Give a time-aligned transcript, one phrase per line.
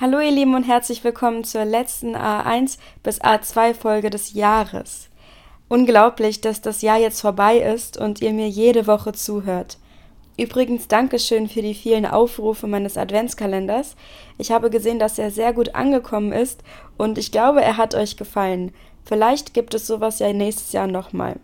[0.00, 5.08] Hallo ihr Lieben und herzlich willkommen zur letzten A1 bis A2 Folge des Jahres.
[5.66, 9.76] Unglaublich, dass das Jahr jetzt vorbei ist und ihr mir jede Woche zuhört.
[10.36, 13.96] Übrigens Dankeschön für die vielen Aufrufe meines Adventskalenders.
[14.38, 16.62] Ich habe gesehen, dass er sehr gut angekommen ist
[16.96, 18.72] und ich glaube, er hat euch gefallen.
[19.04, 21.40] Vielleicht gibt es sowas ja nächstes Jahr nochmal.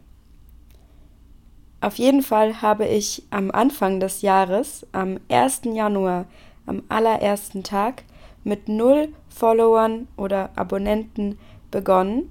[1.80, 5.62] Auf jeden Fall habe ich am Anfang des Jahres, am 1.
[5.64, 6.26] Januar,
[6.66, 8.04] am allerersten Tag,
[8.44, 11.38] mit null Followern oder Abonnenten
[11.70, 12.30] begonnen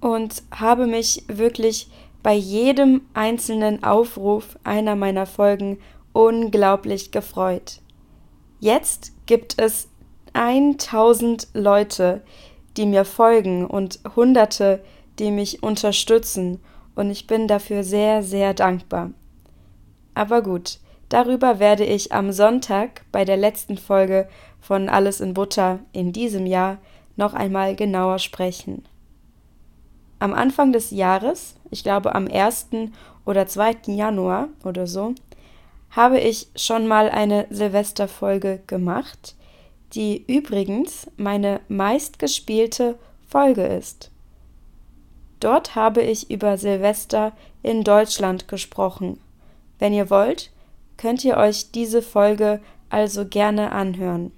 [0.00, 1.90] und habe mich wirklich
[2.22, 5.78] bei jedem einzelnen Aufruf einer meiner Folgen
[6.12, 7.80] unglaublich gefreut.
[8.60, 9.88] Jetzt gibt es
[10.32, 12.22] 1000 Leute,
[12.76, 14.82] die mir folgen und Hunderte,
[15.18, 16.60] die mich unterstützen
[16.94, 19.10] und ich bin dafür sehr, sehr dankbar.
[20.14, 24.28] Aber gut, darüber werde ich am Sonntag bei der letzten Folge
[24.60, 26.78] von Alles in Butter in diesem Jahr
[27.16, 28.84] noch einmal genauer sprechen.
[30.20, 32.68] Am Anfang des Jahres, ich glaube am 1.
[33.24, 33.76] oder 2.
[33.86, 35.14] Januar oder so,
[35.90, 39.36] habe ich schon mal eine Silvesterfolge gemacht,
[39.94, 44.10] die übrigens meine meistgespielte Folge ist.
[45.40, 49.20] Dort habe ich über Silvester in Deutschland gesprochen.
[49.78, 50.50] Wenn ihr wollt,
[50.98, 52.60] könnt ihr euch diese Folge
[52.90, 54.32] also gerne anhören.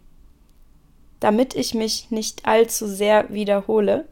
[1.19, 4.07] Damit ich mich nicht allzu sehr wiederhole,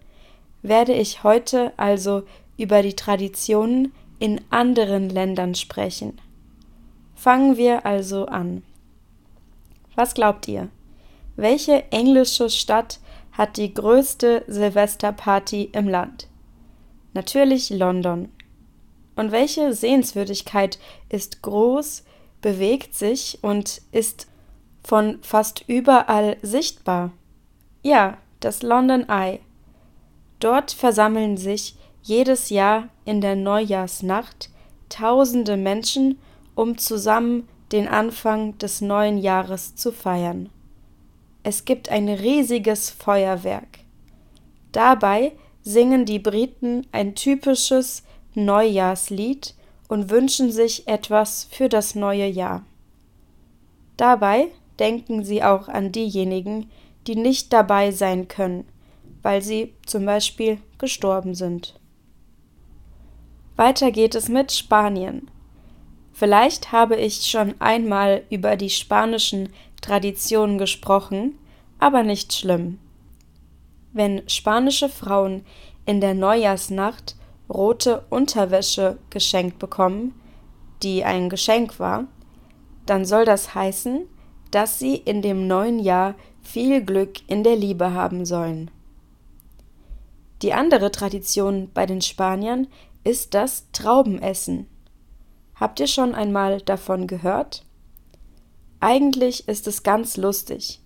[0.62, 2.24] werde ich heute also
[2.56, 6.20] über die Traditionen in anderen Ländern sprechen.
[7.14, 8.62] Fangen wir also an.
[9.94, 10.68] Was glaubt ihr?
[11.36, 12.98] Welche englische Stadt
[13.32, 16.28] hat die größte Silvesterparty im Land?
[17.14, 18.28] Natürlich London.
[19.16, 22.04] Und welche Sehenswürdigkeit ist groß,
[22.40, 24.26] bewegt sich und ist
[24.84, 27.12] von fast überall sichtbar.
[27.82, 29.40] Ja, das London Eye.
[30.40, 34.50] Dort versammeln sich jedes Jahr in der Neujahrsnacht
[34.88, 36.18] tausende Menschen,
[36.54, 40.48] um zusammen den Anfang des neuen Jahres zu feiern.
[41.42, 43.80] Es gibt ein riesiges Feuerwerk.
[44.72, 48.04] Dabei singen die Briten ein typisches
[48.34, 49.54] Neujahrslied
[49.88, 52.64] und wünschen sich etwas für das neue Jahr.
[53.96, 56.70] Dabei denken Sie auch an diejenigen,
[57.06, 58.64] die nicht dabei sein können,
[59.22, 61.74] weil sie zum Beispiel gestorben sind.
[63.56, 65.28] Weiter geht es mit Spanien.
[66.12, 69.48] Vielleicht habe ich schon einmal über die spanischen
[69.80, 71.38] Traditionen gesprochen,
[71.78, 72.78] aber nicht schlimm.
[73.92, 75.44] Wenn spanische Frauen
[75.86, 77.16] in der Neujahrsnacht
[77.48, 80.14] rote Unterwäsche geschenkt bekommen,
[80.82, 82.04] die ein Geschenk war,
[82.86, 84.06] dann soll das heißen,
[84.50, 88.70] dass sie in dem neuen Jahr viel Glück in der Liebe haben sollen.
[90.42, 92.68] Die andere Tradition bei den Spaniern
[93.04, 94.66] ist das Traubenessen.
[95.54, 97.64] Habt ihr schon einmal davon gehört?
[98.80, 100.80] Eigentlich ist es ganz lustig,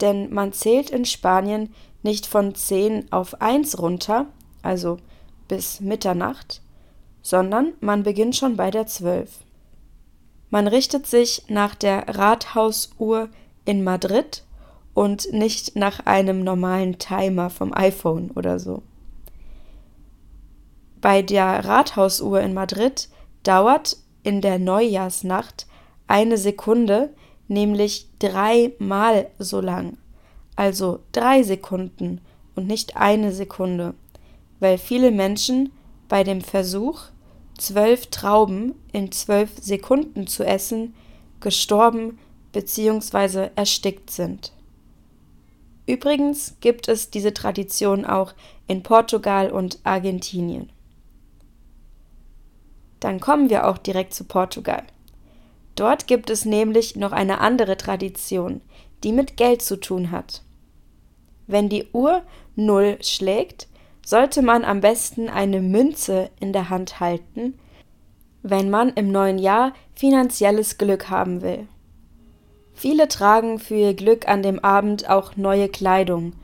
[0.00, 1.72] denn man zählt in Spanien
[2.02, 4.26] nicht von 10 auf 1 runter,
[4.62, 4.98] also
[5.48, 6.62] bis Mitternacht,
[7.22, 9.30] sondern man beginnt schon bei der 12.
[10.50, 13.28] Man richtet sich nach der Rathausuhr
[13.64, 14.44] in Madrid
[14.94, 18.82] und nicht nach einem normalen Timer vom iPhone oder so.
[21.00, 23.08] Bei der Rathausuhr in Madrid
[23.42, 25.66] dauert in der Neujahrsnacht
[26.06, 27.10] eine Sekunde
[27.48, 29.96] nämlich dreimal so lang,
[30.56, 32.20] also drei Sekunden
[32.54, 33.94] und nicht eine Sekunde,
[34.60, 35.72] weil viele Menschen
[36.08, 37.04] bei dem Versuch,
[37.58, 40.94] zwölf Trauben in zwölf Sekunden zu essen,
[41.40, 42.18] gestorben
[42.52, 43.50] bzw.
[43.56, 44.52] erstickt sind.
[45.86, 48.34] Übrigens gibt es diese Tradition auch
[48.66, 50.70] in Portugal und Argentinien.
[53.00, 54.82] Dann kommen wir auch direkt zu Portugal.
[55.76, 58.62] Dort gibt es nämlich noch eine andere Tradition,
[59.04, 60.42] die mit Geld zu tun hat.
[61.46, 62.22] Wenn die Uhr
[62.56, 63.68] Null schlägt,
[64.06, 67.58] sollte man am besten eine Münze in der Hand halten,
[68.44, 71.66] wenn man im neuen Jahr finanzielles Glück haben will.
[72.72, 76.34] Viele tragen für ihr Glück an dem Abend auch neue Kleidung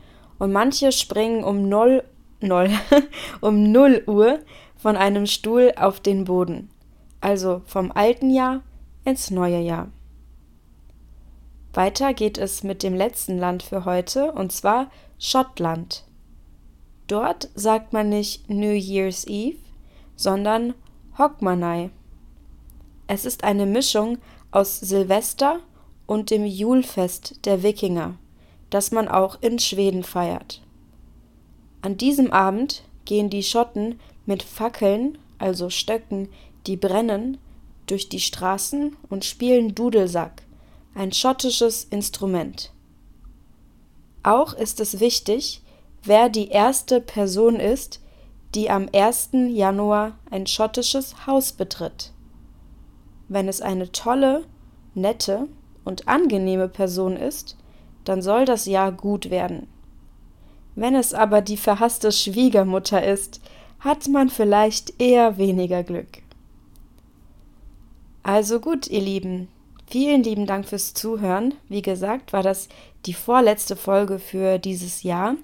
[0.41, 2.03] und manche springen um 0,
[2.41, 2.69] 0,
[3.41, 4.41] um 0 Uhr
[4.77, 6.69] von einem Stuhl auf den Boden,
[7.21, 8.63] also vom alten Jahr
[9.05, 9.87] ins neue Jahr.
[11.75, 16.05] Weiter geht es mit dem letzten Land für heute, und zwar Schottland.
[17.13, 19.59] Dort sagt man nicht New Year's Eve,
[20.17, 20.73] sondern
[21.19, 21.91] Hogmanay.
[23.07, 24.17] Es ist eine Mischung
[24.51, 25.61] aus Silvester
[26.07, 28.15] und dem Julfest der Wikinger,
[28.71, 30.63] das man auch in Schweden feiert.
[31.83, 36.31] An diesem Abend gehen die Schotten mit Fackeln, also Stöcken,
[36.67, 37.37] die brennen,
[37.85, 40.45] durch die Straßen und spielen Dudelsack,
[40.95, 42.73] ein schottisches Instrument.
[44.23, 45.61] Auch ist es wichtig,
[46.05, 48.01] wer die erste Person ist,
[48.55, 49.31] die am 1.
[49.51, 52.13] Januar ein schottisches Haus betritt.
[53.29, 54.45] Wenn es eine tolle,
[54.95, 55.49] nette
[55.85, 57.57] und angenehme Person ist,
[58.05, 59.69] dann soll das Jahr gut werden.
[60.75, 63.41] Wenn es aber die verhasste Schwiegermutter ist,
[63.81, 66.23] hat man vielleicht eher weniger Glück.
[68.23, 69.49] Also gut, ihr Lieben,
[69.87, 71.55] vielen lieben Dank fürs Zuhören.
[71.69, 72.69] Wie gesagt, war das
[73.07, 75.35] die vorletzte Folge für dieses Jahr.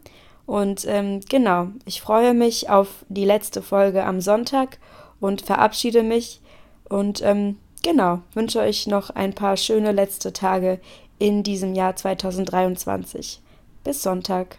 [0.49, 4.79] Und ähm, genau, ich freue mich auf die letzte Folge am Sonntag
[5.21, 6.41] und verabschiede mich.
[6.89, 10.81] Und ähm, genau, wünsche euch noch ein paar schöne letzte Tage
[11.19, 13.43] in diesem Jahr 2023.
[13.85, 14.57] Bis Sonntag.